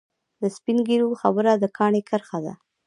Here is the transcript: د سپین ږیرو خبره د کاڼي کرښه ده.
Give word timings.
د 0.41 0.43
سپین 0.55 0.77
ږیرو 0.87 1.19
خبره 1.21 1.51
د 1.57 1.65
کاڼي 1.77 2.01
کرښه 2.09 2.39
ده. 2.45 2.53